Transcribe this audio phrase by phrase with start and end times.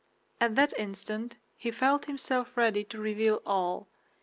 [0.39, 3.87] At that instant he felt himself ready to reveal all.